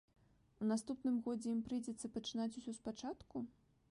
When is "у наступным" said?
0.63-1.19